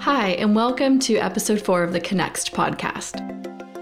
[0.00, 3.20] Hi, and welcome to episode four of the Connext podcast.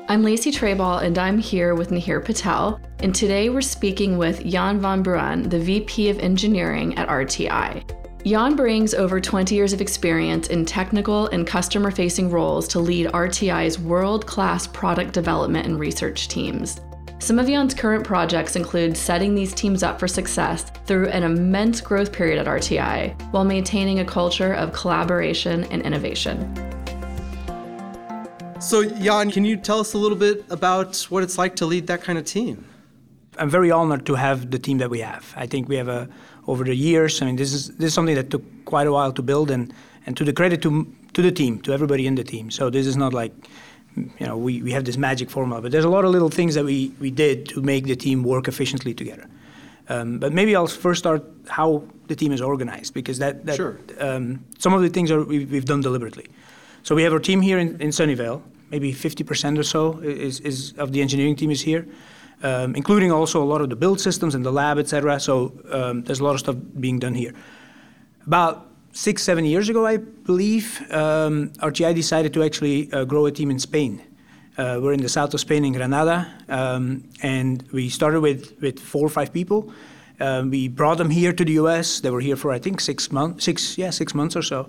[0.09, 2.81] I'm Lacey Treball, and I'm here with Nahir Patel.
[2.99, 7.85] And today we're speaking with Jan Van Bruaene, the VP of Engineering at RTI.
[8.27, 13.07] Jan brings over 20 years of experience in technical and customer facing roles to lead
[13.13, 16.81] RTI's world class product development and research teams.
[17.21, 21.81] Some of Jan's current projects include setting these teams up for success through an immense
[21.81, 26.55] growth period at RTI while maintaining a culture of collaboration and innovation.
[28.61, 31.89] So, Jan, can you tell us a little bit about what it's like to lead
[31.89, 32.65] that kind of team?
[33.37, 35.33] I'm very honored to have the team that we have.
[35.37, 36.09] I think we have a
[36.47, 37.21] over the years.
[37.21, 39.73] I mean, this is this is something that took quite a while to build, and
[40.07, 42.51] and to the credit to to the team, to everybody in the team.
[42.51, 43.33] So this is not like
[44.19, 46.55] you know we, we have this magic formula, but there's a lot of little things
[46.55, 49.27] that we we did to make the team work efficiently together.
[49.91, 53.79] Um, but maybe I'll first start how the team is organized because that, that sure.
[53.99, 56.27] um, some of the things are we've, we've, done deliberately.
[56.83, 58.43] So we have our team here in, in Sunnyvale.
[58.71, 61.89] Maybe 50% or so is, is of the engineering team is here
[62.43, 65.19] um, including also a lot of the build systems and the lab, etc.
[65.21, 67.35] So um, there's a lot of stuff being done here.
[68.27, 73.33] About six, seven years ago, I believe, um, RTI decided to actually uh, grow a
[73.33, 74.03] team in Spain.
[74.57, 78.81] Uh, we're in the south of Spain, in Granada, um, and we started with, with
[78.81, 79.73] four or five people.
[80.21, 82.01] Um, we brought them here to the U.S.
[82.01, 84.69] They were here for I think six months, six yeah, six months or so,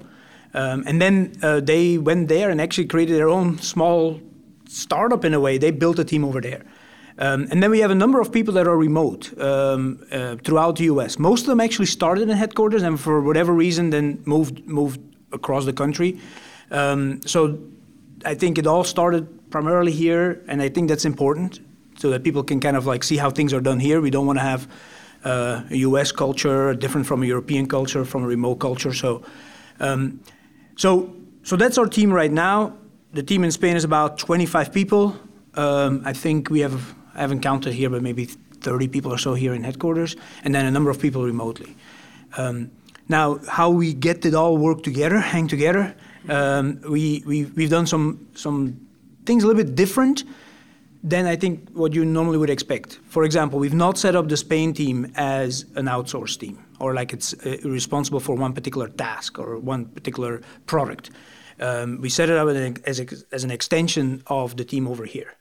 [0.53, 4.21] um, and then uh, they went there and actually created their own small
[4.67, 5.57] startup in a way.
[5.57, 6.63] They built a team over there.
[7.19, 10.77] Um, and then we have a number of people that are remote um, uh, throughout
[10.77, 11.19] the U.S.
[11.19, 15.01] Most of them actually started in headquarters and for whatever reason then moved moved
[15.33, 16.17] across the country.
[16.71, 17.59] Um, so
[18.25, 21.59] I think it all started primarily here, and I think that's important
[21.97, 23.99] so that people can kind of like see how things are done here.
[23.99, 24.67] We don't want to have
[25.25, 26.13] uh, a U.S.
[26.13, 28.93] culture different from a European culture, from a remote culture.
[28.93, 29.23] So,
[29.81, 30.21] um,
[30.77, 32.77] so, so that's our team right now.
[33.11, 35.19] The team in Spain is about 25 people.
[35.55, 39.33] Um, I think we have I haven't counted here, but maybe 30 people or so
[39.33, 41.75] here in headquarters, and then a number of people remotely.
[42.37, 42.71] Um,
[43.07, 45.95] now, how we get it all work together, hang together,
[46.27, 48.79] um, we, we, we've done some, some
[49.25, 50.23] things a little bit different
[51.03, 52.99] than I think what you normally would expect.
[53.07, 57.13] For example, we've not set up the Spain team as an outsourced team or like
[57.13, 61.09] it's uh, responsible for one particular task or one particular product.
[61.59, 62.47] Um, we set it up
[62.85, 62.99] as,
[63.31, 65.33] as an extension of the team over here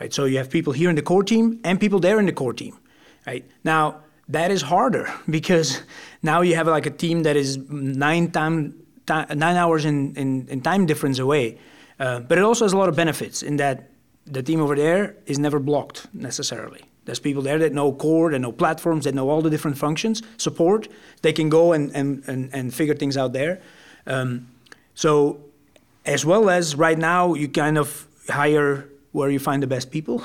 [0.00, 0.12] right?
[0.12, 2.52] So you have people here in the core team and people there in the core
[2.52, 2.78] team,
[3.26, 3.44] right?
[3.64, 5.82] Now that is harder because
[6.22, 8.74] now you have like a team that is nine time,
[9.08, 11.58] nine hours in, in, in time difference away.
[11.98, 13.90] Uh, but it also has a lot of benefits in that
[14.26, 16.82] the team over there is never blocked necessarily.
[17.04, 20.22] There's people there that know core, that know platforms, that know all the different functions,
[20.36, 20.88] support.
[21.22, 23.60] They can go and, and, and, and figure things out there.
[24.06, 24.48] Um,
[24.94, 25.40] so,
[26.04, 30.22] as well as right now, you kind of hire where you find the best people.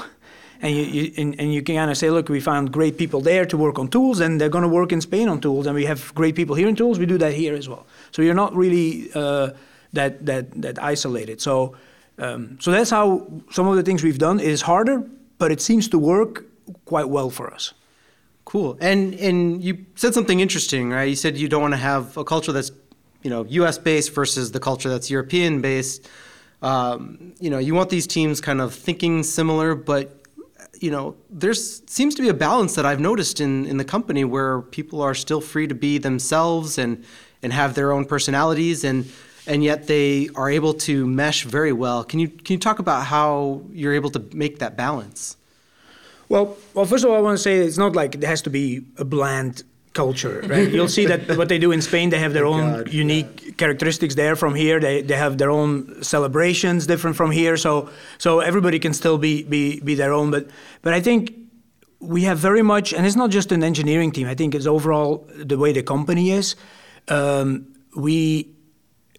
[0.59, 3.21] And you, you and, and, you can kind of say, look, we found great people
[3.21, 5.75] there to work on tools, and they're going to work in Spain on tools, and
[5.75, 6.97] we have great people here in tools.
[6.97, 7.85] We do that here as well.
[8.11, 9.51] So you're not really uh,
[9.93, 11.41] that that that isolated.
[11.41, 11.75] So
[12.17, 14.39] um, so that's how some of the things we've done.
[14.39, 15.03] is harder,
[15.37, 16.45] but it seems to work
[16.85, 17.73] quite well for us.
[18.45, 18.77] Cool.
[18.79, 21.09] And and you said something interesting, right?
[21.09, 22.71] You said you don't want to have a culture that's
[23.21, 23.77] you know U.S.
[23.77, 26.09] based versus the culture that's European based
[26.61, 30.21] um, you know, you want these teams kind of thinking similar, but
[30.79, 34.23] you know, there seems to be a balance that I've noticed in, in the company
[34.23, 37.03] where people are still free to be themselves and
[37.43, 39.09] and have their own personalities and
[39.45, 42.03] and yet they are able to mesh very well.
[42.03, 45.37] Can you can you talk about how you're able to make that balance?
[46.29, 48.49] Well, well, first of all, I want to say it's not like it has to
[48.49, 49.63] be a bland
[49.97, 50.69] culture, right?
[50.75, 53.51] You'll see that what they do in Spain, they have their own God, unique yeah.
[53.61, 54.79] characteristics there from here.
[54.79, 57.57] They, they have their own celebrations different from here.
[57.57, 60.31] So so everybody can still be be be their own.
[60.31, 60.43] But
[60.83, 61.33] but I think
[61.99, 64.27] we have very much, and it's not just an engineering team.
[64.27, 66.55] I think it's overall the way the company is.
[67.07, 67.65] Um,
[67.95, 68.47] we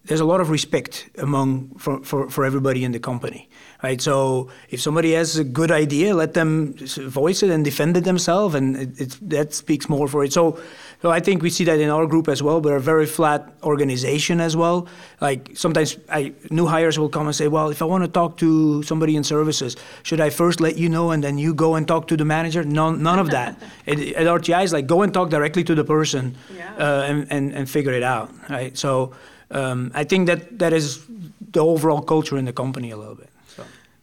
[0.09, 3.47] there's a lot of respect among for, for, for everybody in the company
[3.81, 4.01] right?
[4.01, 8.55] So if somebody has a good idea, let them voice it and defend it themselves,
[8.55, 10.33] and it, it, that speaks more for it.
[10.33, 10.59] So,
[11.01, 12.61] so I think we see that in our group as well.
[12.61, 14.87] We're a very flat organization as well.
[15.21, 18.37] Like sometimes I, new hires will come and say, well, if I want to talk
[18.37, 21.87] to somebody in services, should I first let you know and then you go and
[21.87, 22.63] talk to the manager?
[22.63, 23.61] None, none of that.
[23.85, 26.75] it, at RTI, is like go and talk directly to the person yeah.
[26.75, 28.77] uh, and, and, and figure it out, right?
[28.77, 29.13] So
[29.51, 31.05] um, I think that that is
[31.51, 33.29] the overall culture in the company a little bit.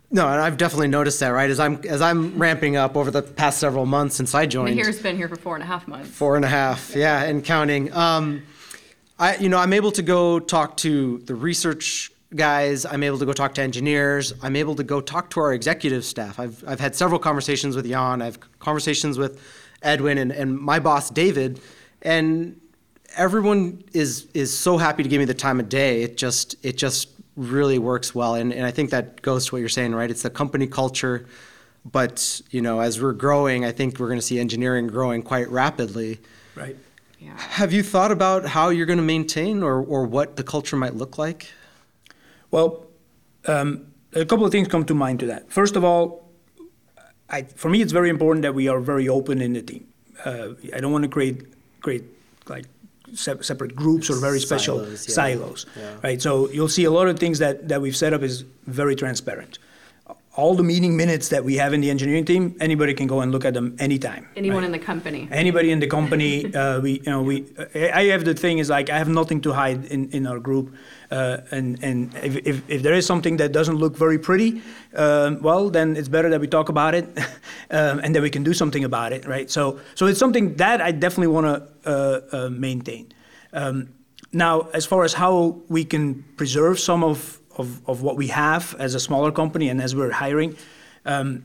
[0.09, 1.29] No, and I've definitely noticed that.
[1.31, 4.79] Right as I'm as I'm ramping up over the past several months since I joined.
[4.79, 6.09] Nahir's been here for four and a half months.
[6.11, 7.93] Four and a half, yeah, and counting.
[7.93, 8.45] Um,
[9.19, 12.85] I, you know, I'm able to go talk to the research guys.
[12.85, 14.33] I'm able to go talk to engineers.
[14.43, 16.39] I'm able to go talk to our executive staff.
[16.39, 18.21] I've, I've had several conversations with Jan.
[18.23, 19.41] I've conversations with
[19.83, 21.61] Edwin and, and my boss David,
[22.03, 22.61] and
[23.17, 26.03] everyone is is so happy to give me the time of day.
[26.03, 29.59] It just it just really works well, and, and I think that goes to what
[29.59, 30.11] you're saying, right?
[30.11, 31.27] It's the company culture,
[31.85, 35.49] but you know, as we're growing, I think we're going to see engineering growing quite
[35.51, 36.19] rapidly.
[36.55, 36.77] Right.
[37.19, 37.37] Yeah.
[37.39, 40.95] Have you thought about how you're going to maintain or, or what the culture might
[40.95, 41.51] look like?
[42.51, 42.87] Well,
[43.47, 45.51] um, a couple of things come to mind to that.
[45.51, 46.31] First of all,
[47.29, 49.87] I, for me, it's very important that we are very open in the team.
[50.25, 51.45] Uh, I don't want to create
[51.81, 52.05] create
[52.49, 52.67] like
[53.15, 55.15] se- separate groups or very special Silos, yeah.
[55.15, 55.95] silos, Yeah.
[56.03, 56.21] right?
[56.23, 59.59] So you'll see a lot of things that, that we've set up is very transparent.
[60.37, 63.33] All the meeting minutes that we have in the engineering team, anybody can go and
[63.33, 64.29] look at them anytime.
[64.37, 64.67] Anyone right?
[64.67, 65.29] in the company.
[65.31, 67.45] anybody in the company uh, we you know we
[67.75, 70.75] I have the thing is like I have nothing to hide in, in our group
[71.11, 74.63] uh, and and if, if, if there is something that doesn't look very pretty
[74.95, 77.07] um, well then it's better that we talk about it
[77.71, 79.51] um, and that we can do something about it right?
[79.51, 83.13] So so it's something that I definitely want to uh, uh, maintain.
[83.53, 83.91] Um,
[84.33, 88.75] now as far as how we can preserve some of, of, of what we have
[88.79, 90.57] as a smaller company and as we're hiring
[91.05, 91.45] um,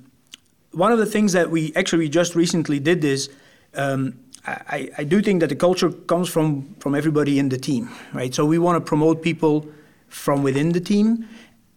[0.72, 3.30] one of the things that we actually just recently did is
[3.75, 7.89] um, I, I do think that the culture comes from from everybody in the team,
[8.13, 8.33] right?
[8.33, 9.67] So we want to promote people
[10.07, 11.27] from within the team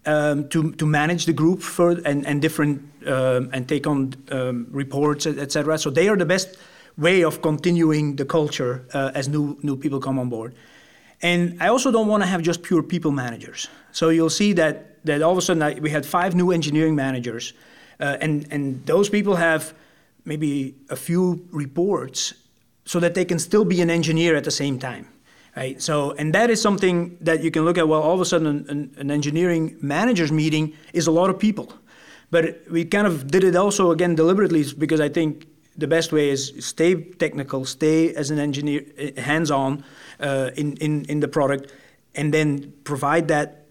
[0.06, 4.66] um, to to manage the group further and and different um, and take on um,
[4.70, 5.78] reports, etc.
[5.78, 6.56] So they are the best
[6.96, 10.54] way of continuing the culture uh, as new new people come on board.
[11.22, 13.68] And I also don't want to have just pure people managers.
[13.92, 16.94] So you'll see that that all of a sudden I, we had five new engineering
[16.94, 17.52] managers,
[18.00, 19.74] uh, and and those people have
[20.24, 22.34] maybe a few reports,
[22.84, 25.08] so that they can still be an engineer at the same time,
[25.56, 25.80] right?
[25.80, 27.88] So and that is something that you can look at.
[27.88, 31.72] Well, all of a sudden, an, an, engineering managers meeting is a lot of people,
[32.30, 35.46] but we kind of did it also again deliberately because I think
[35.76, 39.84] the best way is stay technical, stay as an engineer, eh, hands-on
[40.20, 41.72] uh, in, in, in the product,
[42.14, 43.66] and then provide that,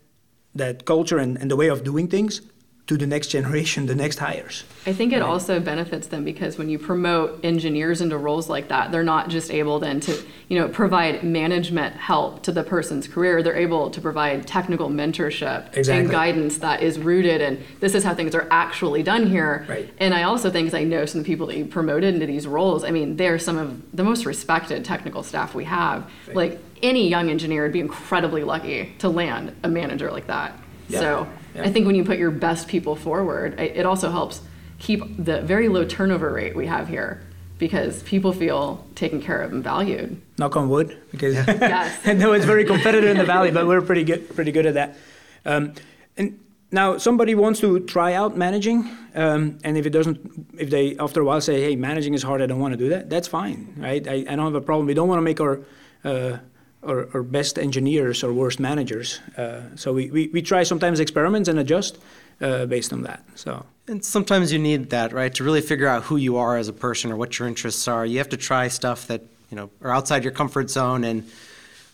[0.53, 2.41] that culture and, and the way of doing things
[2.85, 4.65] to the next generation, the next hires.
[4.85, 8.91] I think it also benefits them because when you promote engineers into roles like that,
[8.91, 13.41] they're not just able then to, you know, provide management help to the person's career.
[13.41, 16.01] They're able to provide technical mentorship Exactly.
[16.01, 19.65] and guidance that is rooted in this is how things are actually done here.
[19.69, 19.89] Right.
[19.99, 22.25] And I also think, 'cause I know some of the people that you promoted into
[22.25, 26.03] these roles, I mean, they're some of the most respected technical staff we have.
[26.33, 30.59] Like any young engineer would be incredibly lucky to land a manager like that.
[30.89, 30.99] Yeah.
[30.99, 31.63] So Yeah.
[31.63, 34.41] I think when you put your best people forward, it it also helps
[34.79, 37.21] keep the very low turnover rate we have here
[37.59, 40.19] because people feel taken care of and valued.
[40.37, 41.97] Knock on wood, because Yes.
[42.05, 44.73] I know it's very competitive in the valley, but we're pretty good, pretty good at
[44.73, 44.97] that.
[45.45, 45.73] Um,
[46.17, 46.39] and
[46.71, 50.17] now somebody wants to try out managing, um, and if it doesn't,
[50.57, 52.41] if they after a while say, "Hey, managing is hard.
[52.41, 54.05] I don't want to do that," that's fine, right?
[54.07, 54.87] I, I don't have a problem.
[54.87, 55.59] We don't want to make our
[56.03, 56.37] uh,
[56.85, 59.19] our, our best engineers or worst managers.
[59.37, 61.97] Uh, so we, we, we try sometimes experiments and adjust
[62.41, 63.23] uh, based on that.
[63.35, 66.67] So And sometimes you need that, right, to really figure out who you are as
[66.67, 68.05] a person or what your interests are.
[68.05, 71.23] You have to try stuff that you know are outside your comfort zone and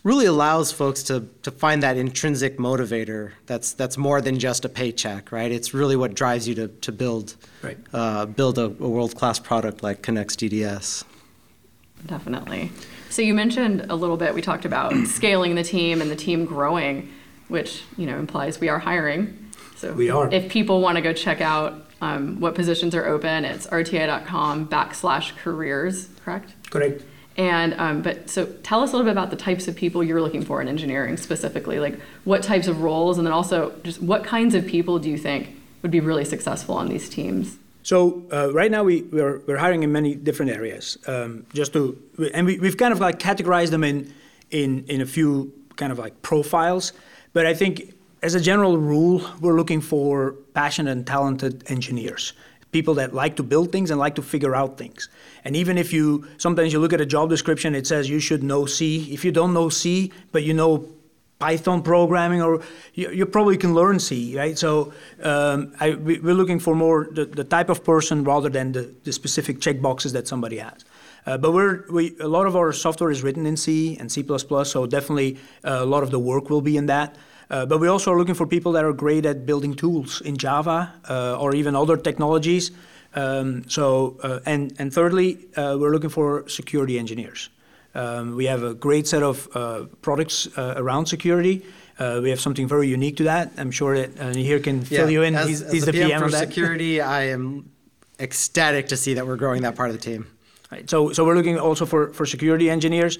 [0.04, 3.32] really allows folks to to find that intrinsic motivator.
[3.48, 5.52] That's that's more than just a paycheck, right?
[5.52, 7.78] It's really what drives you to to build Right.
[7.94, 11.04] uh, build a, a world class product like Connext DDS.
[12.06, 12.72] Definitely.
[13.10, 16.46] So you mentioned a little bit, we talked about scaling the team and the team
[16.46, 17.12] growing,
[17.48, 19.52] which, you know, implies we are hiring.
[19.76, 20.32] So We are.
[20.32, 25.36] if people want to go check out um, what positions are open, it's rti.com backslash
[25.38, 26.54] careers, correct?
[26.70, 27.04] correct.
[27.38, 30.22] And um, but so tell us a little bit about the types of people you're
[30.22, 34.26] looking for in engineering specifically, like what types of roles, and then also just what
[34.26, 37.58] kinds of people do you think would be really successful on these teams?
[37.90, 40.96] So uh, right now we we're, we're hiring in many different areas.
[41.08, 41.98] Um, just to
[42.36, 44.14] and we, we've kind of like categorized them in
[44.52, 46.94] in in a few kind of like profiles.
[47.34, 52.34] But I think as a general rule, we're looking for passionate and talented engineers,
[52.72, 55.10] people that like to build things and like to figure out things.
[55.44, 58.44] And even if you sometimes you look at a job description, it says you should
[58.44, 59.12] know C.
[59.12, 60.88] If you don't know C, but you know
[61.40, 62.62] Python programming, or
[62.94, 64.58] you, you probably can learn C, right?
[64.58, 64.92] So
[65.24, 68.94] um, I, we, we're looking for more the, the type of person rather than the,
[69.06, 70.84] the specific checkboxes that somebody has.
[71.26, 74.22] Uh, but we're, we, a lot of our software is written in C and C++,
[74.66, 77.16] so definitely uh, a lot of the work will be in that.
[77.50, 80.36] Uh, but we also are looking for people that are great at building tools in
[80.36, 82.72] Java uh, or even other technologies.
[83.16, 87.50] Um, so, uh, and, and thirdly, uh, we're looking for security engineers.
[87.96, 91.66] Um, we have a great set of uh, products uh, around security.
[91.98, 93.52] Uh, we have something very unique to that.
[93.58, 95.36] I'm sure that uh, here can fill you in.
[95.36, 96.48] As, he's, as he's the, PM, PM for that.
[96.48, 97.02] security.
[97.02, 97.72] I am
[98.20, 100.28] ecstatic to see that we're growing that part of the team.
[100.72, 100.90] Right.
[100.90, 103.18] So, so we're looking also for, for security engineers.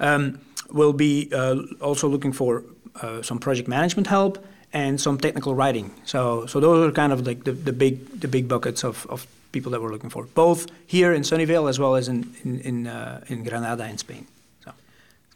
[0.00, 2.64] Um, we'll be uh, also looking for
[3.02, 5.94] uh, some project management help and some technical writing.
[6.04, 9.26] So, so those are kind of like the, the big the big buckets of, of
[9.52, 12.86] people that we're looking for, both here in Sunnyvale as well as in in in,
[12.86, 14.26] uh, in Granada in Spain.
[14.64, 14.72] So.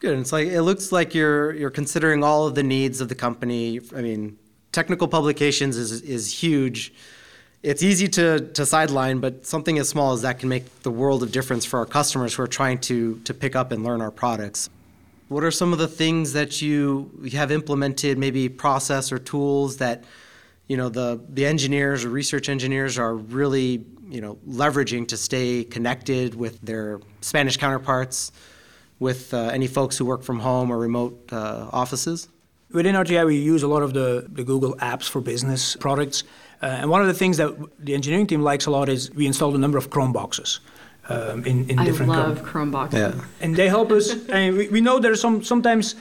[0.01, 0.13] Good.
[0.13, 3.15] And it's like it looks like you're you're considering all of the needs of the
[3.15, 3.81] company.
[3.97, 4.39] I mean,
[4.73, 6.93] technical publications is is huge.
[7.63, 11.23] It's easy to, to sideline, but something as small as that can make the world
[11.23, 14.11] of difference for our customers who are trying to to pick up and learn our
[14.11, 14.71] products.
[15.29, 20.03] What are some of the things that you have implemented, maybe process or tools that
[20.71, 25.65] you know the the engineers or research engineers are really you know leveraging to stay
[25.65, 28.31] connected with their Spanish counterparts,
[29.01, 32.29] with uh, any folks who work from home or remote uh, offices?
[32.71, 36.23] Within RTI, we use a lot of the, the Google Apps for Business products.
[36.63, 37.51] Uh, and one of the things that
[37.85, 40.61] the engineering team likes a lot is we installed a number of Chrome boxes.
[41.09, 42.47] Um, in, in I different love Chrome.
[42.47, 43.21] Chrome boxes.
[43.41, 44.15] and they help us.
[44.29, 45.97] and we, we know there's some sometimes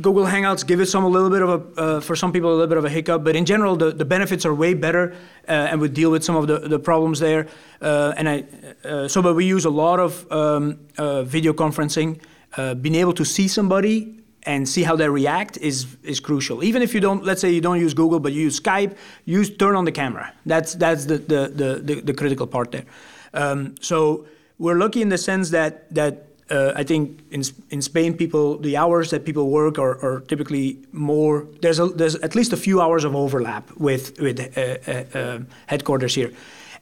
[0.00, 2.52] Google Hangouts give it some a little bit of a uh, for some people a
[2.52, 5.14] little bit of a hiccup, but in general the, the benefits are way better,
[5.48, 7.48] uh, and we deal with some of the, the problems there.
[7.80, 8.44] Uh, and I
[8.84, 12.20] uh, so but we use a lot of um, uh, video conferencing.
[12.56, 16.62] Uh, being able to see somebody and see how they react is is crucial.
[16.62, 19.54] Even if you don't, let's say you don't use Google, but you use Skype, use
[19.56, 20.32] turn on the camera.
[20.46, 22.84] That's that's the the the, the, the critical part there.
[23.32, 24.26] Um, so
[24.58, 28.76] we're lucky in the sense that that uh, I think in in Spain, people the
[28.76, 31.46] hours that people work are, are typically more.
[31.60, 35.38] There's a, there's at least a few hours of overlap with with uh, uh, uh
[35.66, 36.32] headquarters here,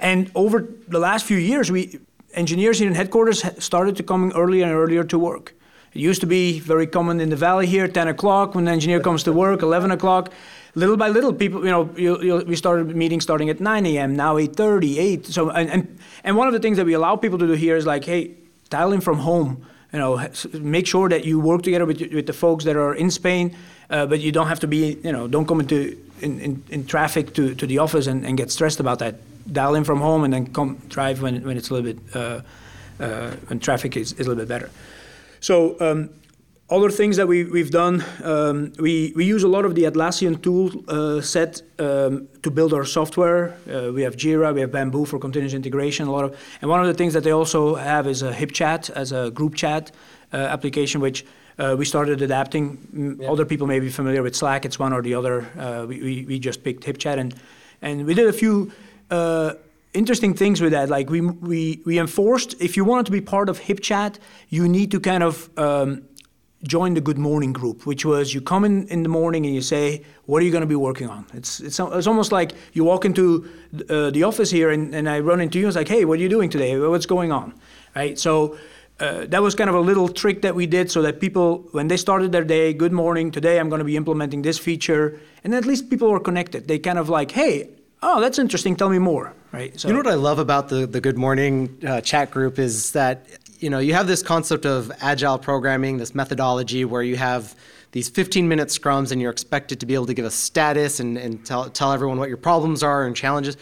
[0.01, 1.99] and over the last few years, we
[2.35, 5.55] engineers here in headquarters started to coming earlier and earlier to work.
[5.95, 9.01] It used to be very common in the valley here, 10 o'clock when the engineer
[9.01, 10.31] comes to work, 11 o'clock.
[10.75, 14.15] Little by little, people, you know, you, you, we started meetings starting at 9 a.m.
[14.15, 15.27] Now 8:30, 8.
[15.27, 17.77] So, and, and and one of the things that we allow people to do here
[17.77, 18.35] is like, hey,
[18.71, 19.67] dial in from home.
[19.93, 23.11] You know, make sure that you work together with, with the folks that are in
[23.11, 23.57] Spain,
[23.89, 26.87] uh, but you don't have to be, you know, don't come into in, in, in
[26.87, 29.15] traffic to, to the office and, and get stressed about that.
[29.51, 32.41] Dial in from home and then come drive when, when it's a little bit uh,
[32.99, 34.71] uh, when traffic is, is a little bit better.
[35.41, 36.11] So um,
[36.69, 40.43] other things that we, we've done, um, we, we use a lot of the Atlassian
[40.43, 43.57] tool uh, set um, to build our software.
[43.71, 46.09] Uh, we have Jira, we have Bamboo for continuous integration.
[46.09, 48.91] A lot of, and one of the things that they also have is a HipChat
[48.91, 49.93] as a group chat
[50.33, 51.25] uh, application, which
[51.59, 53.17] uh, we started adapting.
[53.21, 53.31] Yeah.
[53.31, 54.65] Other people may be familiar with Slack.
[54.65, 55.47] It's one or the other.
[55.57, 57.35] Uh, we, we, we just picked HipChat and
[57.83, 58.73] and we did a few
[59.11, 59.53] uh,
[59.93, 60.89] interesting things with that.
[60.89, 64.19] Like we we we enforced if you wanted to be part of HipChat,
[64.49, 66.03] you need to kind of um,
[66.63, 69.61] join the Good Morning group, which was you come in in the morning and you
[69.61, 71.27] say, what are you going to be working on?
[71.35, 73.49] It's it's it's almost like you walk into
[73.89, 75.67] uh, the office here and, and I run into you.
[75.67, 76.79] And It's like, hey, what are you doing today?
[76.79, 77.55] What's going on?
[77.95, 78.19] Right.
[78.19, 78.57] So.
[78.99, 81.87] Uh, that was kind of a little trick that we did so that people, when
[81.89, 85.55] they started their day, good morning, today I'm going to be implementing this feature, and
[85.55, 86.67] at least people were connected.
[86.67, 87.69] They kind of like, hey,
[88.03, 88.75] oh, that's interesting.
[88.75, 89.35] Tell me more.
[89.53, 89.79] Right.
[89.79, 92.93] So, you know what I love about the the Good Morning uh, chat group is
[92.93, 93.27] that
[93.61, 97.55] you know you have this concept of agile programming, this methodology where you have
[97.93, 101.17] these 15 minute scrums and you're expected to be able to give a status and,
[101.17, 103.57] and tell, tell everyone what your problems are and challenges.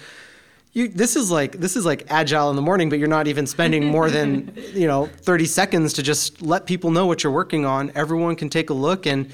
[0.72, 3.46] You, this is like this is like agile in the morning, but you're not even
[3.46, 7.64] spending more than you know 30 seconds to just let people know what you're working
[7.64, 7.92] on.
[7.94, 9.30] Everyone can take a look and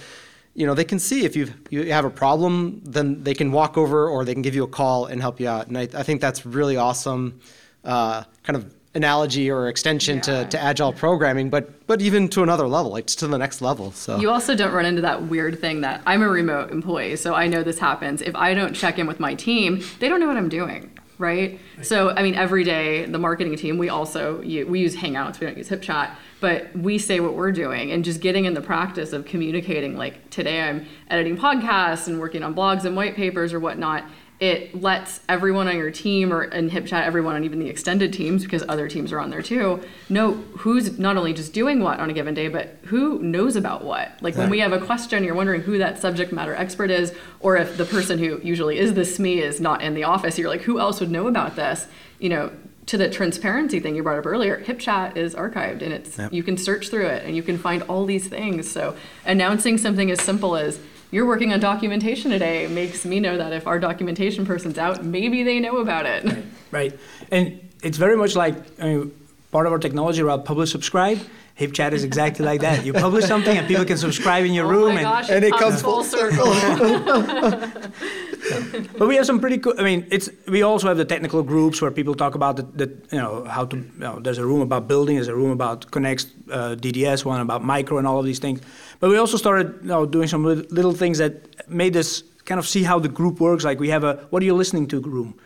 [0.54, 3.78] you know they can see if you you have a problem then they can walk
[3.78, 6.02] over or they can give you a call and help you out and i, I
[6.02, 7.40] think that's really awesome
[7.84, 10.22] uh, kind of analogy or extension yeah.
[10.22, 13.92] to, to agile programming but but even to another level like to the next level
[13.92, 17.32] so you also don't run into that weird thing that i'm a remote employee so
[17.34, 20.26] i know this happens if i don't check in with my team they don't know
[20.26, 21.60] what i'm doing right?
[21.82, 25.56] So, I mean, every day, the marketing team, we also we use Hangouts, we don't
[25.58, 29.26] use HipChat, but we say what we're doing and just getting in the practice of
[29.26, 29.98] communicating.
[29.98, 34.04] Like today, I'm editing podcasts and working on blogs and white papers or whatnot
[34.40, 38.42] it lets everyone on your team or in HipChat, everyone on even the extended teams,
[38.42, 42.08] because other teams are on there too, know who's not only just doing what on
[42.08, 44.10] a given day, but who knows about what.
[44.22, 47.58] Like when we have a question, you're wondering who that subject matter expert is, or
[47.58, 50.62] if the person who usually is the SME is not in the office, you're like,
[50.62, 51.86] who else would know about this?
[52.18, 52.50] You know,
[52.86, 56.32] to the transparency thing you brought up earlier, HipChat is archived and it's yep.
[56.32, 58.70] you can search through it and you can find all these things.
[58.70, 60.80] So announcing something as simple as
[61.10, 65.42] you're working on documentation today makes me know that if our documentation person's out, maybe
[65.42, 66.24] they know about it.
[66.24, 66.44] Right.
[66.70, 66.98] right.
[67.30, 69.12] And it's very much like I mean,
[69.50, 71.18] part of our technology around publish subscribe.
[71.58, 72.86] HipChat is exactly like that.
[72.86, 74.94] You publish something and people can subscribe in your oh room.
[74.94, 76.46] my gosh, and it comes comes full circle.
[78.98, 79.74] but we have some pretty cool.
[79.78, 82.86] I mean, it's we also have the technical groups where people talk about the, the
[83.10, 83.76] you know how to.
[83.76, 85.16] You know, there's a room about building.
[85.16, 88.60] There's a room about Connext uh, DDS, one about micro and all of these things.
[89.00, 92.66] But we also started you know, doing some little things that made us kind of
[92.66, 93.64] see how the group works.
[93.64, 95.38] Like we have a what are you listening to room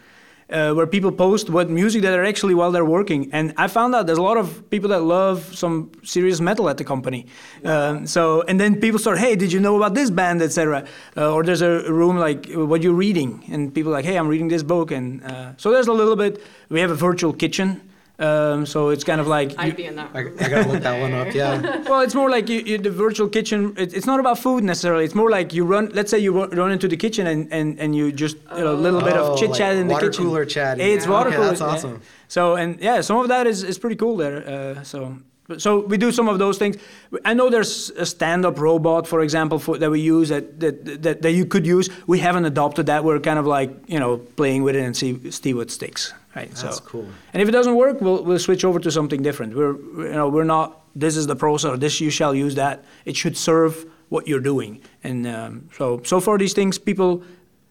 [0.54, 3.28] uh, where people post what music that are actually while they're working.
[3.32, 6.76] And I found out there's a lot of people that love some serious metal at
[6.76, 7.26] the company.
[7.64, 10.86] Um, so and then people start, hey, did you know about this band, etc.
[11.16, 14.48] Uh, or there's a room like what you're reading, and people like, hey, I'm reading
[14.48, 16.40] this book, and uh, so there's a little bit.
[16.68, 17.80] We have a virtual kitchen.
[18.16, 20.10] Um, so it's kind of like I'd be in that.
[20.14, 21.34] I, I gotta look that one up.
[21.34, 21.82] Yeah.
[21.88, 23.74] well, it's more like you, you, the virtual kitchen.
[23.76, 25.04] It, it's not about food necessarily.
[25.04, 25.90] It's more like you run.
[25.92, 28.72] Let's say you run, run into the kitchen and, and, and you just you know,
[28.72, 30.24] a little bit Oh, of chit chat like in the water kitchen.
[30.26, 30.86] cooler chatting.
[30.86, 31.10] It's Yeah.
[31.10, 31.48] water Okay, cooler.
[31.48, 31.66] that's yeah.
[31.66, 32.00] awesome.
[32.28, 34.46] So and yeah, some of that is, is pretty cool there.
[34.46, 35.16] Uh, so
[35.58, 36.76] so we do some of those things.
[37.24, 41.22] I know there's a stand-up robot, for example, for, that we use that, that, that
[41.22, 41.90] that you could use.
[42.06, 43.04] We haven't adopted that.
[43.04, 46.12] We're kind of like you know playing with it and see see what sticks.
[46.34, 46.50] Right.
[46.50, 46.84] That's so.
[46.84, 47.08] cool.
[47.32, 49.54] And if it doesn't work, we'll, we'll switch over to something different.
[49.54, 52.84] We're, you know, we're not, this is the process, or this you shall use that.
[53.04, 54.80] It should serve what you're doing.
[55.04, 57.22] And um, so, so far these things, people,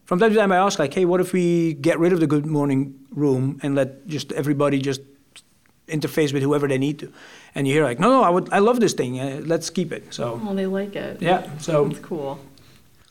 [0.05, 2.27] from time to time I ask like, hey, what if we get rid of the
[2.27, 5.01] good morning room and let just everybody just
[5.87, 7.11] interface with whoever they need to?
[7.55, 9.19] And you hear like, no, no, I would, I love this thing.
[9.19, 10.13] Uh, let's keep it.
[10.13, 11.21] So, Oh, they like it.
[11.21, 11.87] yeah, so.
[11.87, 12.39] It's cool.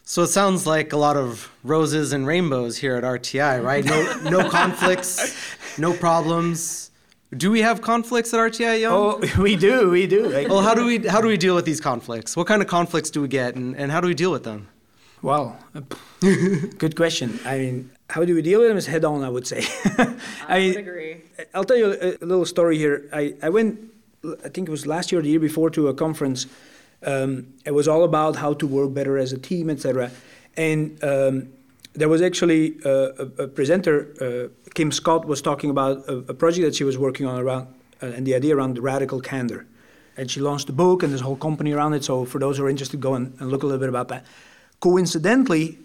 [0.05, 3.85] So it sounds like a lot of roses and rainbows here at RTI, right?
[3.85, 5.33] No, no conflicts,
[5.79, 6.91] no problems.
[7.35, 8.91] Do we have conflicts at RTI, Jan?
[8.93, 10.26] Oh, we do, we do.
[10.29, 12.37] Like, Well, how do we how do we deal with these conflicts?
[12.37, 14.69] What kind of conflicts do we get, and, and how do we deal with them?
[15.23, 15.81] Well, uh,
[16.79, 17.38] good question.
[17.47, 18.76] I mean, how do we deal with them?
[18.76, 19.64] Is head on, I would say.
[20.49, 21.23] I, mean, agree.
[21.54, 23.09] I'll tell you a, a little story here.
[23.11, 23.81] I, I went,
[24.45, 26.47] I think it was last year or the year before, to a conference.
[27.04, 30.11] Um, it was all about how to work better as a team, etc.
[30.59, 31.49] And um,
[31.95, 36.35] there was actually a, a, a presenter, uh, Kim Scott, was talking about a, a
[36.35, 37.66] project that she was working on around,
[38.03, 39.64] uh, and the idea around radical candor.
[40.18, 42.05] And she launched a book and this whole company around it.
[42.05, 44.27] So for those who are interested, go and, and look a little bit about that.
[44.81, 45.79] Coincidentally,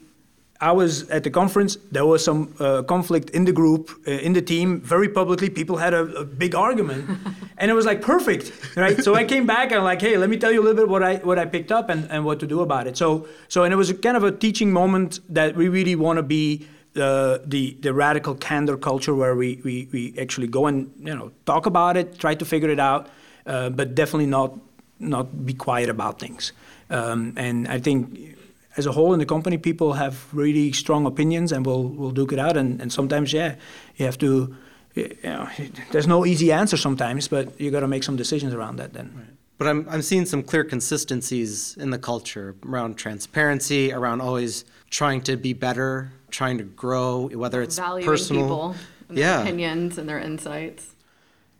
[0.59, 1.77] I was at the conference.
[1.91, 5.49] There was some uh, conflict in the group, uh, in the team, very publicly.
[5.49, 7.09] People had a, a big argument,
[7.57, 9.03] and it was like perfect, right?
[9.03, 10.89] so I came back and I'm like, hey, let me tell you a little bit
[10.89, 12.97] what I what I picked up and, and what to do about it.
[12.97, 16.17] So so and it was a kind of a teaching moment that we really want
[16.17, 20.91] to be uh, the the radical candor culture where we, we we actually go and
[20.99, 23.09] you know talk about it, try to figure it out,
[23.45, 24.57] uh, but definitely not
[24.99, 26.51] not be quiet about things.
[26.89, 28.36] Um, and I think
[28.77, 32.31] as a whole in the company, people have really strong opinions and will will duke
[32.33, 32.55] it out.
[32.57, 33.55] And, and sometimes, yeah,
[33.97, 34.55] you have to.
[34.95, 35.47] You know,
[35.91, 38.93] there's no easy answer sometimes, but you got to make some decisions around that.
[38.93, 39.37] Then.
[39.57, 45.21] But I'm I'm seeing some clear consistencies in the culture around transparency, around always trying
[45.21, 48.43] to be better, trying to grow, whether it's Valuing personal.
[48.43, 48.75] people
[49.09, 49.41] and their Yeah.
[49.41, 50.83] opinions and their insights.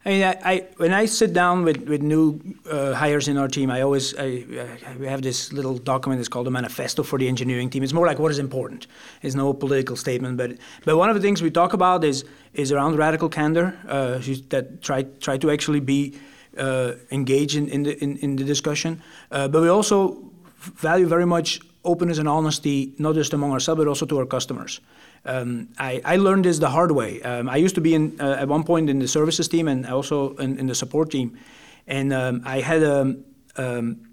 [0.08, 2.40] I mean, I, I when I sit down with, with new
[2.72, 4.46] uh, hires in our team, I always I,
[4.88, 6.22] I, we have this little document.
[6.22, 7.84] It's called a manifesto for the engineering team.
[7.84, 8.88] It's more like what is important.
[9.22, 10.52] It's no political statement, but
[10.86, 13.78] but one of the things we talk about is is around radical candor.
[13.86, 16.18] Uh, that try try to actually be
[16.58, 19.02] uh, engaged in, in the in, in the discussion.
[19.30, 20.18] Uh, but we also
[20.60, 24.80] value very much openness and honesty, not just among ourselves, but also to our customers.
[25.26, 27.22] Um, I, I, learned this the hard way.
[27.22, 29.86] Um, I used to be in, uh, at one point in the services team and
[29.86, 31.38] also in, in the support team.
[31.86, 33.16] And um, I had a,
[33.58, 34.08] um,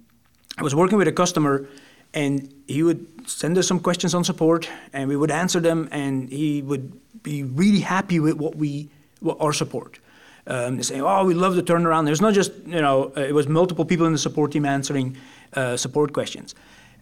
[0.59, 1.69] I was working with a customer
[2.15, 6.29] and he would send us some questions on support and we would answer them and
[6.31, 8.89] he would be really happy with what we,
[9.21, 9.99] what our support.
[10.47, 12.05] Um, they say, oh, we love the turnaround.
[12.05, 15.17] There's not just, you know, uh, it was multiple people in the support team answering
[15.55, 16.55] uh, support questions.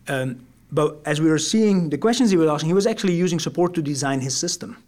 [0.09, 3.39] Um, but as we were seeing the questions he was asking, he was actually using
[3.39, 4.83] support to design his system,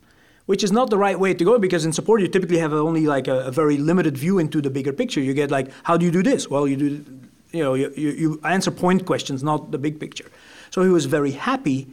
[0.46, 3.06] which is not the right way to go because in support you typically have only
[3.06, 5.20] like a, a very limited view into the bigger picture.
[5.20, 6.48] You get like, how do you do this?
[6.48, 7.04] Well, you do,
[7.52, 10.30] you know, you, you, you answer point questions, not the big picture.
[10.70, 11.86] So he was very happy,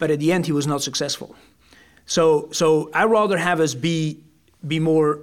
[0.00, 1.36] but at the end he was not successful.
[2.06, 4.18] So, so I rather have us be
[4.66, 5.20] be more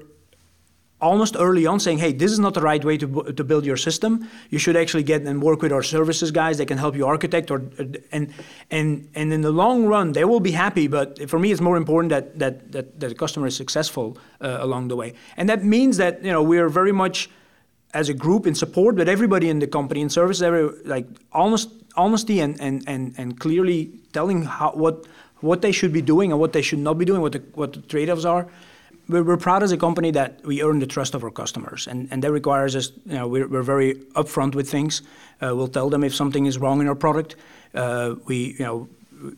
[1.01, 3.77] almost early on saying, hey, this is not the right way to, to build your
[3.77, 4.27] system.
[4.49, 6.57] You should actually get and work with our services guys.
[6.57, 7.51] They can help you architect.
[7.51, 7.61] Or,
[8.11, 8.33] and,
[8.69, 10.87] and, and in the long run, they will be happy.
[10.87, 14.57] But for me, it's more important that, that, that, that the customer is successful uh,
[14.59, 15.13] along the way.
[15.37, 17.29] And that means that you know, we are very much,
[17.93, 21.69] as a group, in support with everybody in the company, in service, every, like honest,
[21.95, 25.07] honesty and, and, and, and clearly telling how, what,
[25.39, 27.73] what they should be doing and what they should not be doing, what the, what
[27.73, 28.47] the trade-offs are
[29.09, 32.23] we're, proud as a company that we earn the trust of our customers, and, and
[32.23, 32.91] that requires us.
[33.05, 35.01] You know, we're, we're very upfront with things.
[35.41, 37.35] Uh, we'll tell them if something is wrong in our product.
[37.73, 38.87] Uh, we, you know,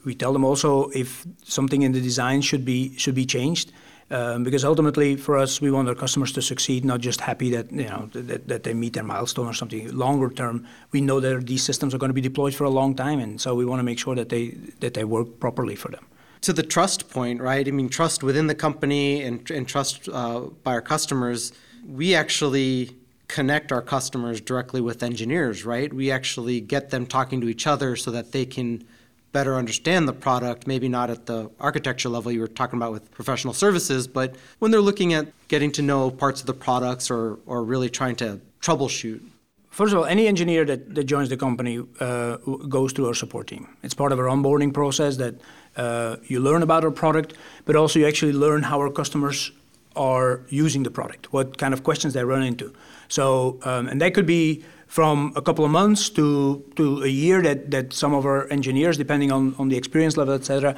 [0.05, 3.71] we tell them also if something in the design should be should be changed.
[4.11, 7.71] Um, because ultimately, for us, we want our customers to succeed, not just happy that
[7.71, 9.89] you know that, that they meet their milestone or something.
[9.95, 12.93] Longer term, we know that these systems are going to be deployed for a long
[12.93, 14.49] time, and so we want to make sure that they
[14.81, 16.05] that they work properly for them.
[16.41, 17.67] To the trust point, right?
[17.67, 21.53] I mean, trust within the company and, and trust uh, by our customers.
[21.87, 22.95] We actually
[23.27, 25.93] connect our customers directly with engineers, right?
[25.93, 28.83] We actually get them talking to each other so that they can
[29.31, 33.09] better understand the product, maybe not at the architecture level you were talking about with
[33.11, 37.39] professional services, but when they're looking at getting to know parts of the products or,
[37.45, 39.21] or really trying to troubleshoot?
[39.69, 42.35] First of all, any engineer that, that joins the company uh,
[42.67, 43.69] goes through our support team.
[43.83, 45.35] It's part of our onboarding process that
[45.77, 47.33] uh, you learn about our product,
[47.65, 49.51] but also you actually learn how our customers
[49.95, 52.73] are using the product, what kind of questions they run into.
[53.07, 57.41] So, um, and that could be from a couple of months to, to a year
[57.41, 60.75] that, that some of our engineers, depending on, on the experience level, et cetera,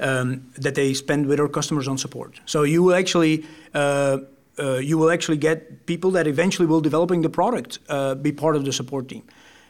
[0.00, 2.40] um, that they spend with our customers on support.
[2.44, 4.18] So you will actually uh,
[4.58, 8.56] uh, you will actually get people that eventually will developing the product uh, be part
[8.56, 9.22] of the support team.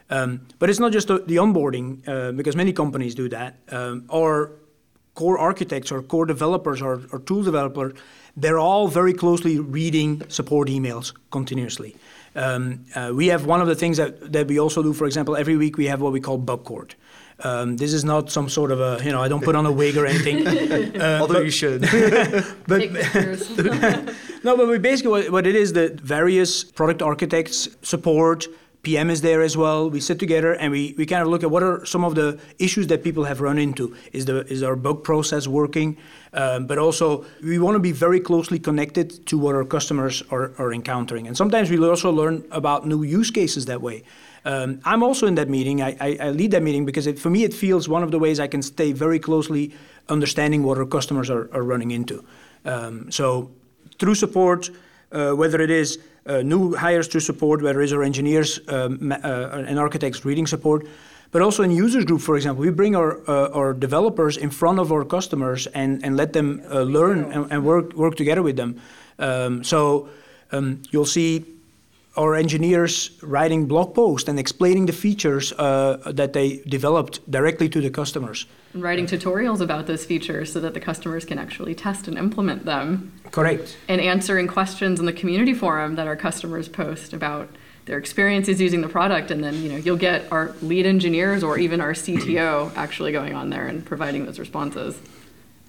[0.09, 3.57] Um, but it's not just the, the onboarding uh, because many companies do that.
[3.69, 4.51] Um, our
[5.17, 7.93] core architects or core developers or, or tool developers,
[8.37, 11.95] they're all very closely reading support emails continuously.
[12.35, 15.35] Um, uh, we have one of the things that, that we also do, for example,
[15.35, 16.95] every week we have what we call bug court.
[17.39, 19.71] Um, this is not some sort of a, you know, I don't put on a
[19.71, 20.37] wig or anything.
[20.97, 21.81] Uh, Although but, you should.
[22.67, 22.79] but
[24.43, 28.47] no, but we basically what, what it is the various product architects support
[28.87, 29.89] PM is there as well.
[29.89, 32.39] We sit together and we, we kind of look at what are some of the
[32.57, 33.93] issues that people have run into.
[34.13, 35.97] Is the is our bug process working?
[36.31, 40.53] Um, but also we want to be very closely connected to what our customers are,
[40.57, 41.27] are encountering.
[41.27, 44.03] And sometimes we also learn about new use cases that way.
[44.45, 45.81] Um, I'm also in that meeting.
[45.81, 48.19] I, I, I lead that meeting because it, for me it feels one of the
[48.19, 49.73] ways I can stay very closely
[50.07, 52.23] understanding what our customers are, are running into.
[52.63, 53.51] Um, so
[53.99, 54.69] through support,
[55.11, 59.15] uh, whether it is uh, new hires to support, whether it's our engineers um, uh,
[59.67, 60.85] and architects reading support,
[61.31, 64.79] but also in users group, for example, we bring our, uh, our developers in front
[64.79, 68.55] of our customers and, and let them uh, learn and, and, work, work together with
[68.55, 68.79] them.
[69.19, 70.09] Um, so
[70.51, 71.45] um, you'll see
[72.17, 77.79] our engineers writing blog posts and explaining the features uh, that they developed directly to
[77.79, 78.47] the customers.
[78.73, 82.65] And writing tutorials about those features so that the customers can actually test and implement
[82.65, 83.13] them.
[83.31, 83.77] Correct.
[83.87, 87.49] And answering questions in the community forum that our customers post about
[87.85, 91.57] their experiences using the product and then you know you'll get our lead engineers or
[91.57, 94.99] even our CTO actually going on there and providing those responses.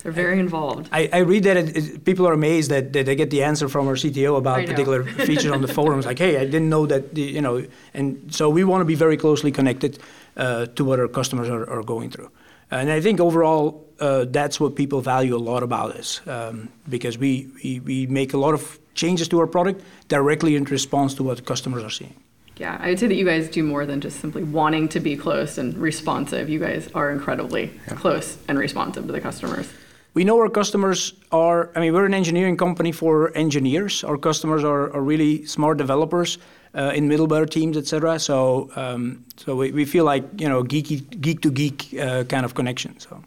[0.02, 0.88] They're very involved.
[0.92, 3.68] I, I read that it, it, people are amazed that, that, they get the answer
[3.68, 6.06] from our CTO about particular features on the forums.
[6.06, 7.66] Like, hey, I didn't know that, you know.
[7.94, 9.98] And so we want to be very closely connected
[10.36, 12.30] uh, to what our customers are, are, going through.
[12.70, 17.18] And I think overall, uh, that's what people value a lot about us um, because
[17.18, 21.24] we, we, we make a lot of changes to our product directly in response to
[21.24, 22.14] what customers are seeing.
[22.56, 25.16] Yeah, I would say that you guys do more than just simply wanting to be
[25.16, 26.48] close and responsive.
[26.48, 27.94] You guys are incredibly yeah.
[27.94, 29.68] close and responsive to the customers.
[30.14, 34.02] We know our customers are, I mean, we're an engineering company for engineers.
[34.04, 36.38] Our customers are, are really smart developers
[36.74, 38.18] uh, in middleware teams, etc.
[38.18, 42.44] So, um, so we, we feel like, you know, geeky, geek to geek uh, kind
[42.44, 42.98] of connection.
[42.98, 43.22] So.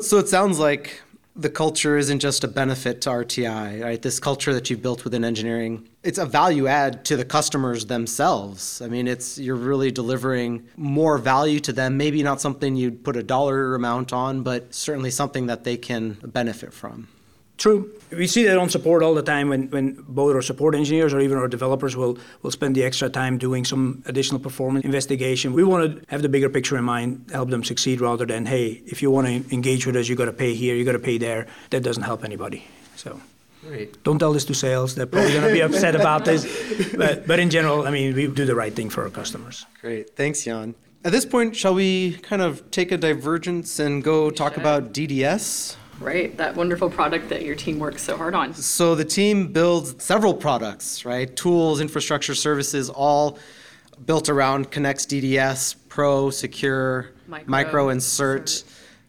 [0.00, 1.02] so it sounds like
[1.38, 4.02] the culture isn't just a benefit to RTI, right?
[4.02, 8.82] This culture that you've built within engineering, it's a value add to the customers themselves.
[8.82, 11.96] I mean, it's you're really delivering more value to them.
[11.96, 16.18] Maybe not something you'd put a dollar amount on, but certainly something that they can
[16.24, 17.06] benefit from.
[17.58, 17.92] True.
[18.12, 21.20] We see that on support all the time when, when both our support engineers or
[21.20, 25.52] even our developers will, will spend the extra time doing some additional performance investigation.
[25.52, 28.80] We want to have the bigger picture in mind, help them succeed rather than, hey,
[28.86, 31.00] if you want to engage with us, you got to pay here, you got to
[31.00, 31.48] pay there.
[31.70, 32.64] That doesn't help anybody.
[32.96, 33.20] So.
[33.66, 34.02] Great.
[34.04, 34.94] Don't tell this to sales.
[34.94, 36.46] They're probably going to be upset about this.
[36.96, 39.66] But, but in general, I mean, we do the right thing for our customers.
[39.80, 40.10] Great.
[40.10, 40.76] Thanks, Jan.
[41.04, 45.76] At this point, shall we kind of take a divergence and go talk about DDS?
[46.00, 48.54] Right, that wonderful product that your team works so hard on.
[48.54, 51.34] So the team builds several products, right?
[51.34, 53.38] Tools, infrastructure, services, all
[54.06, 58.64] built around Connext DDS, Pro, Secure, Micro, Micro and Cert.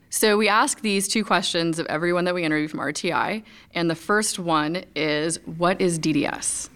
[0.10, 3.44] So we ask these two questions of everyone that we interview from RTI,
[3.76, 6.70] and the first one is, what is DDS?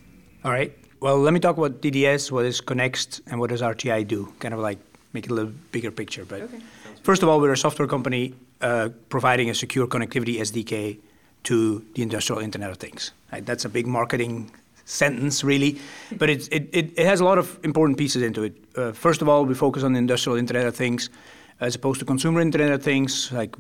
[0.43, 0.77] All right.
[0.99, 4.31] Well, let me talk about DDS, what is Connext, and what does RTI do?
[4.39, 4.77] Kind of like
[5.13, 6.23] make it a little bigger picture.
[6.25, 6.59] But okay.
[7.01, 8.35] first of all, we're a software company
[9.09, 10.99] providing a secure connectivity SDK
[11.43, 13.11] to the industrial Internet of Things.
[13.31, 13.45] Right?
[13.45, 14.51] That's a big marketing
[14.85, 15.79] sentence, really,
[16.17, 18.55] but it, it, it, has a lot of important pieces into it.
[18.75, 21.09] Uh, first of all, we focus on the industrial Internet of Things
[21.59, 23.55] as opposed to consumer Internet of Things, like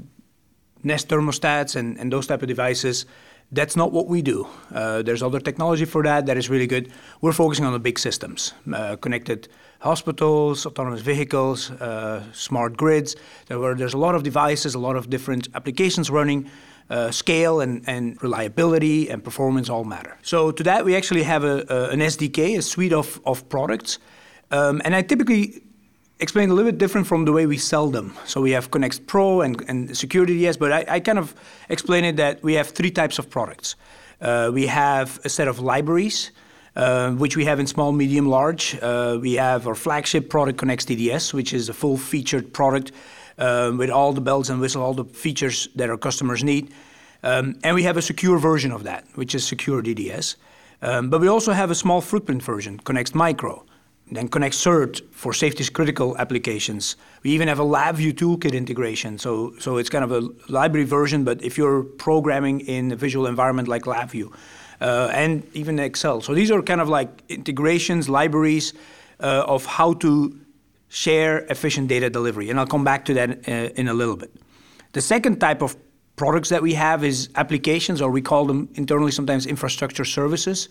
[0.83, 3.05] Nest thermostats and, and those type of devices.
[3.51, 4.47] That's not what we do.
[4.73, 6.91] Uh, there's other technology for that that is really good.
[7.21, 9.47] We're focusing on the big systems, uh, connected
[9.83, 13.17] hospitals, autonomous vehicles, uh, smart grids.
[13.47, 16.49] There were, there's a lot of devices, a lot of different applications running.
[16.89, 20.17] Uh, scale and, and, reliability and performance all matter.
[20.21, 23.99] So to that, we actually have a, a, an SDK, a suite of, of products.
[24.51, 25.63] Um, and I typically
[26.19, 28.13] explain a little bit different from the way we sell them.
[28.25, 31.33] So we have Connext Pro and, and Security DS, but I, I kind of
[31.69, 33.75] explain it that we have three types of products.
[34.21, 36.31] Uh, we have a set of libraries,
[36.75, 38.77] which we have in small, medium, large.
[38.81, 42.91] Uh, we have our flagship product, Connext DDS, which is a full featured product
[43.37, 46.71] uh, with all the bells and whistles, all the features that our customers need.
[47.23, 50.35] Um, and we have a secure version of that, which is Secure DDS.
[50.81, 53.65] Um, but we also have a small footprint version, Connext Micro.
[54.11, 56.97] Then Connext CERT for safety critical applications.
[57.23, 59.17] We even have a LabVIEW toolkit integration.
[59.17, 63.25] So, so it's kind of a library version, but if you're programming in a visual
[63.25, 64.31] environment like LabVIEW,
[64.83, 66.21] uh, and even Excel.
[66.21, 68.73] So these are kind of like integrations, libraries
[69.19, 70.37] uh, of how to
[70.89, 72.49] share efficient data delivery.
[72.49, 74.31] And I'll come back to that uh, in a little bit.
[74.91, 75.75] The second type of
[76.17, 80.69] products that we have is applications, or we call them internally sometimes infrastructure services.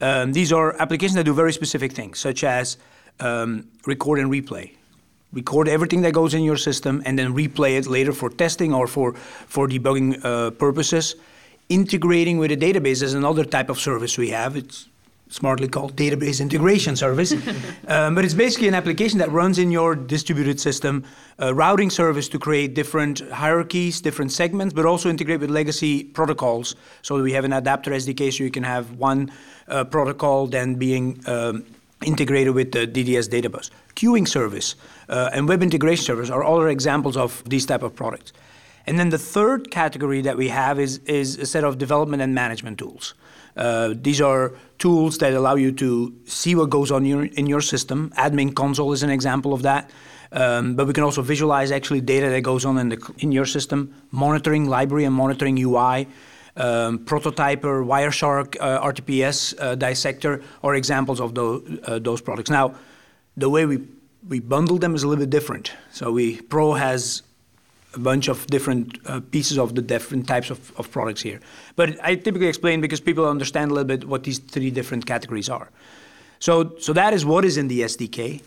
[0.00, 2.76] Um, these are applications that do very specific things, such as
[3.20, 4.76] um, record and replay.
[5.32, 8.86] Record everything that goes in your system and then replay it later for testing or
[8.86, 11.16] for, for debugging uh, purposes.
[11.68, 14.56] Integrating with a database is another type of service we have.
[14.56, 14.88] It's
[15.30, 17.32] smartly called database integration service.
[17.88, 21.04] um, but it's basically an application that runs in your distributed system,
[21.40, 26.76] a routing service to create different hierarchies, different segments, but also integrate with legacy protocols.
[27.02, 29.32] So we have an adapter SDK so you can have one
[29.66, 31.64] uh, protocol then being um,
[32.04, 33.70] integrated with the DDS databus.
[33.96, 34.76] Queuing service
[35.08, 38.32] uh, and web integration service are other examples of these type of products.
[38.86, 42.34] And then the third category that we have is, is a set of development and
[42.34, 43.14] management tools.
[43.56, 47.60] Uh, these are tools that allow you to see what goes on your, in your
[47.60, 48.12] system.
[48.16, 49.90] Admin console is an example of that.
[50.32, 53.46] Um, but we can also visualize actually data that goes on in, the, in your
[53.46, 56.08] system, monitoring library and monitoring UI.
[56.56, 62.50] Um, prototyper, Wireshark, uh, RTPS uh, dissector are examples of those, uh, those products.
[62.50, 62.74] Now,
[63.36, 63.86] the way we,
[64.26, 65.72] we bundle them is a little bit different.
[65.92, 67.22] So we Pro has
[67.94, 71.40] a bunch of different uh, pieces of the different types of, of products here.
[71.76, 75.48] But I typically explain because people understand a little bit what these three different categories
[75.48, 75.70] are.
[76.38, 78.42] So, so that is what is in the SDK.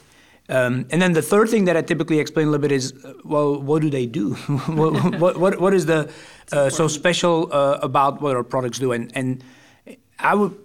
[0.49, 3.13] Um, and then the third thing that I typically explain a little bit is, uh,
[3.23, 4.33] well, what do they do?
[4.67, 6.11] what, what, what, what is the
[6.51, 8.91] uh, so special uh, about what our products do?
[8.91, 9.43] And, and
[10.17, 10.57] I would,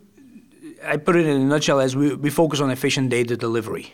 [0.83, 3.93] I put it in a nutshell as we, we focus on efficient data delivery.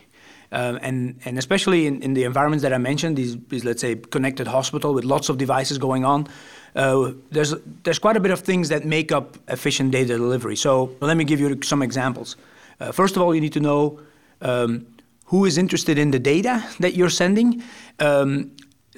[0.51, 3.95] Um, and, and especially in, in the environments that I mentioned, these, these, let's say,
[3.95, 6.27] connected hospital with lots of devices going on,
[6.75, 10.55] uh, there's, there's quite a bit of things that make up efficient data delivery.
[10.55, 12.35] So let me give you some examples.
[12.79, 13.99] Uh, first of all, you need to know
[14.41, 14.85] um,
[15.25, 17.63] who is interested in the data that you're sending.
[17.99, 18.51] Um,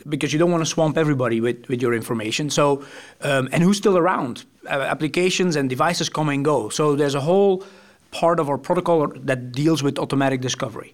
[0.10, 2.50] because you don't want to swamp everybody with, with your information.
[2.50, 2.84] So,
[3.22, 4.44] um, and who's still around?
[4.66, 6.68] Uh, applications and devices come and go.
[6.68, 7.64] So there's a whole
[8.12, 10.94] part of our protocol that deals with automatic discovery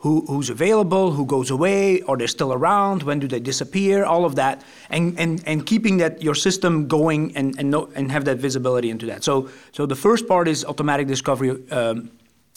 [0.00, 4.24] who, who's available, who goes away, are they still around, when do they disappear, all
[4.24, 8.38] of that, and, and, and keeping that your system going and, and, and have that
[8.38, 9.22] visibility into that.
[9.22, 12.10] So, so the first part is automatic discovery um,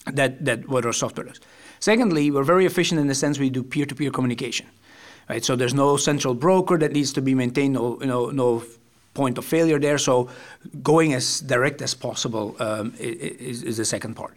[0.06, 1.40] that, that what our software does.
[1.80, 4.66] Secondly, we're very efficient in the sense we do peer-to-peer communication.
[5.28, 5.44] Right?
[5.44, 8.62] So there's no central broker that needs to be maintained, no, know, no
[9.12, 9.98] point of failure there.
[9.98, 10.30] So
[10.82, 14.34] going as direct as possible um, is, is the second part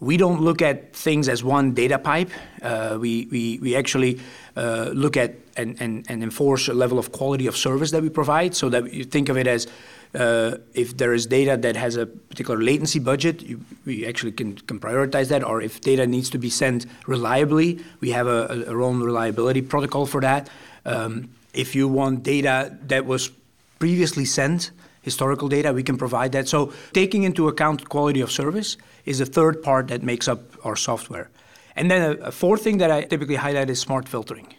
[0.00, 2.30] we don't look at things as one data pipe.
[2.62, 4.18] Uh, we, we, we actually
[4.56, 8.08] uh, look at and, and, and enforce a level of quality of service that we
[8.08, 9.66] provide so that you think of it as
[10.14, 14.56] uh, if there is data that has a particular latency budget, you, we actually can,
[14.56, 15.44] can prioritize that.
[15.44, 19.62] Or if data needs to be sent reliably, we have a, a, our own reliability
[19.62, 20.48] protocol for that.
[20.84, 23.30] Um, if you want data that was
[23.78, 24.70] previously sent,
[25.02, 26.48] historical data, we can provide that.
[26.48, 30.76] So taking into account quality of service is a third part that makes up our
[30.76, 31.30] software.
[31.76, 34.54] And then a, a fourth thing that I typically highlight is smart filtering.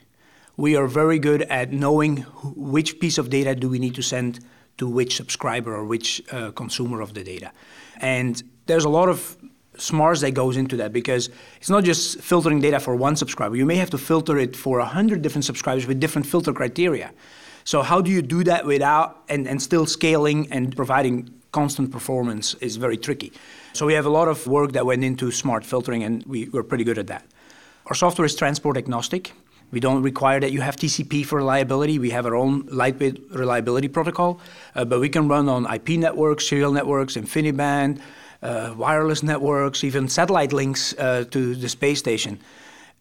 [0.57, 2.17] We are very good at knowing
[2.55, 4.39] which piece of data do we need to send
[4.77, 7.51] to which subscriber or which uh, consumer of the data.
[7.97, 9.37] And there's a lot of
[9.77, 13.55] smarts that goes into that because it's not just filtering data for one subscriber.
[13.55, 17.11] You may have to filter it for a hundred different subscribers with different filter criteria.
[17.63, 22.53] So how do you do that without and, and still scaling and providing constant performance
[22.55, 23.31] is very tricky.
[23.73, 26.63] So we have a lot of work that went into smart filtering, and we, we're
[26.63, 27.25] pretty good at that.
[27.87, 29.33] Our software is transport agnostic.
[29.71, 31.97] We don't require that you have TCP for reliability.
[31.97, 34.39] We have our own lightweight reliability protocol,
[34.75, 38.01] uh, but we can run on IP networks, serial networks, InfiniBand,
[38.43, 42.39] uh, wireless networks, even satellite links uh, to the space station.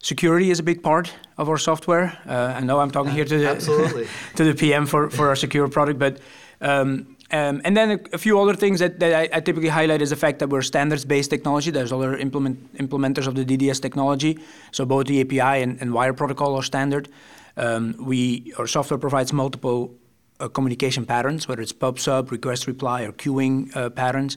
[0.03, 2.17] Security is a big part of our software.
[2.27, 5.69] Uh, I know I'm talking here to the, to the PM for, for our secure
[5.69, 6.19] product, but
[6.63, 10.03] um, um, and then a, a, few other things that, that I, I, typically highlight
[10.03, 11.71] is the fact that we're standards-based technology.
[11.71, 14.37] There's other implement, implementers of the DDS technology.
[14.73, 17.09] So both the API and, and wire protocol are standard.
[17.57, 19.95] Um, we our software provides multiple
[20.41, 24.37] uh, communication patterns, whether it's pub/sub, request reply, or queuing uh, patterns.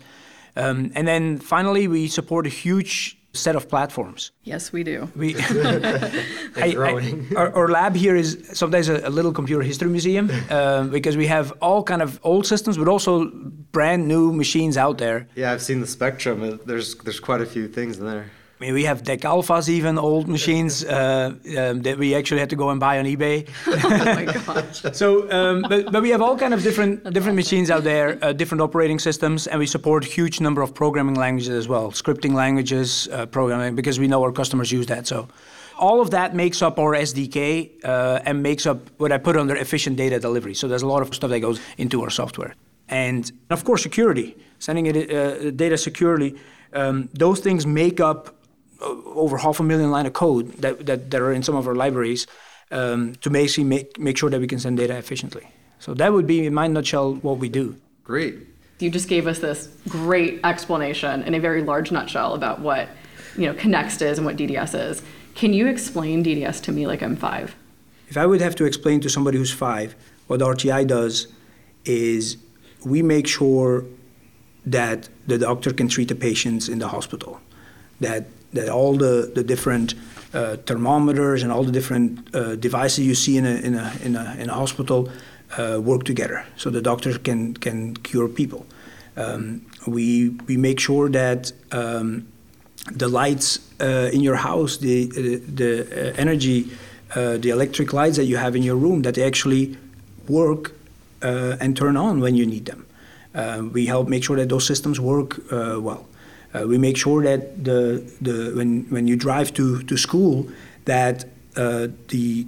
[0.55, 4.31] Um, and then finally, we support a huge set of platforms.
[4.43, 5.09] Yes, we do.
[5.15, 10.29] We, I, I, our, our, lab here is sometimes a, a little computer history museum
[10.49, 13.25] uh, because we have all kind of old systems, but also
[13.71, 15.27] brand new machines out there.
[15.35, 16.59] Yeah, I've seen the spectrum.
[16.65, 18.29] There's there's quite a few things in there.
[18.63, 22.55] Mean, we have DEC Alphas, even old machines uh, um, that we actually had to
[22.55, 23.45] go and buy on eBay.
[23.67, 24.81] oh my gosh!
[24.93, 27.45] so, um, but, but we have all kind of different That's different awesome.
[27.45, 31.15] machines out there, uh, different operating systems, and we support a huge number of programming
[31.15, 35.07] languages as well, scripting languages, uh, programming, because we know our customers use that.
[35.07, 35.27] So,
[35.77, 39.57] all of that makes up our SDK uh, and makes up what I put under
[39.57, 40.53] efficient data delivery.
[40.53, 42.55] So there's a lot of stuff that goes into our software,
[42.87, 46.37] and of course security, sending it uh, data securely.
[46.71, 48.33] Um, those things make up
[48.83, 51.75] over half a million line of code that, that, that are in some of our
[51.75, 52.27] libraries
[52.71, 55.47] um, to basically make, make sure that we can send data efficiently.
[55.79, 57.75] So that would be, in my nutshell, what we do.
[58.03, 58.37] Great.
[58.79, 62.89] You just gave us this great explanation in a very large nutshell about what
[63.37, 65.01] you know Connext is and what DDS is.
[65.35, 67.55] Can you explain DDS to me like I'm five?
[68.09, 69.95] If I would have to explain to somebody who's five,
[70.27, 71.27] what RTI does
[71.85, 72.37] is
[72.85, 73.85] we make sure
[74.65, 77.39] that the doctor can treat the patients in the hospital,
[77.99, 79.95] that that all the, the different
[80.33, 84.15] uh, thermometers and all the different uh, devices you see in a, in a, in
[84.15, 85.09] a, in a hospital
[85.57, 88.65] uh, work together so the doctors can, can cure people.
[89.15, 92.27] Um, we, we make sure that um,
[92.91, 96.71] the lights uh, in your house, the, the uh, energy,
[97.15, 99.77] uh, the electric lights that you have in your room, that they actually
[100.27, 100.73] work
[101.21, 102.85] and turn on when you need them.
[103.71, 106.05] we help make sure that those systems work well.
[106.53, 110.47] Uh, we make sure that the, the, when, when you drive to, to school,
[110.85, 112.45] that uh, the,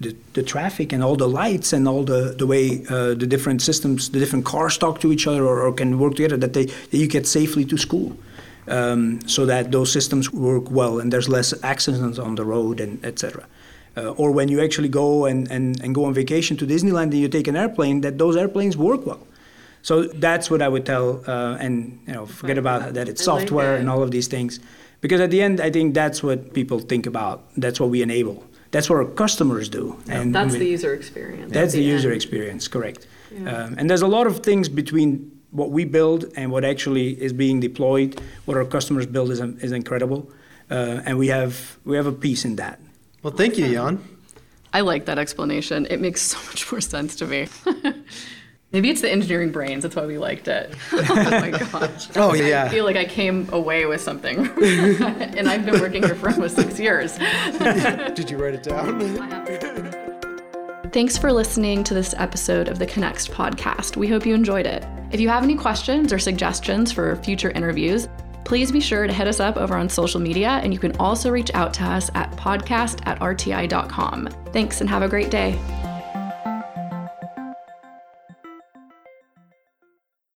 [0.00, 3.62] the, the, traffic and all the lights and all the, the way uh, the different
[3.62, 6.66] systems, the different cars talk to each other or, or can work together, that, they,
[6.66, 8.16] that you get safely to school.
[8.68, 13.04] Um, so that those systems work well and there's less accidents on the road and
[13.04, 13.46] etc.
[13.96, 17.14] Uh, or when you actually go and, and, and go on vacation to Disneyland and
[17.14, 19.24] you take an airplane, that those airplanes work well.
[19.86, 23.74] So that's what I would tell, uh, and you know, forget about that it's software
[23.74, 24.58] like and all of these things,
[25.00, 27.44] because at the end, I think that's what people think about.
[27.56, 28.42] That's what we enable.
[28.72, 29.96] That's what our customers do.
[30.08, 31.52] And that's we, the user experience.
[31.52, 33.06] That's the, the user experience, correct.
[33.30, 33.48] Yeah.
[33.48, 37.32] Um, and there's a lot of things between what we build and what actually is
[37.32, 38.20] being deployed.
[38.46, 40.28] What our customers build is, is incredible,
[40.68, 42.80] uh, and we have we have a piece in that.
[43.22, 44.02] Well, thank you, Jan.
[44.72, 45.86] I like that explanation.
[45.88, 47.46] It makes so much more sense to me.
[48.72, 49.84] Maybe it's the engineering brains.
[49.84, 50.74] That's why we liked it.
[50.92, 52.08] oh my gosh.
[52.16, 52.64] Oh yeah.
[52.64, 56.56] I feel like I came away with something, and I've been working here for almost
[56.56, 57.16] six years.
[58.14, 59.00] Did you write it down?
[60.90, 63.96] Thanks for listening to this episode of the Connext podcast.
[63.96, 64.84] We hope you enjoyed it.
[65.12, 68.08] If you have any questions or suggestions for future interviews,
[68.44, 71.30] please be sure to hit us up over on social media, and you can also
[71.30, 74.28] reach out to us at podcast at rti.com.
[74.52, 75.56] Thanks and have a great day.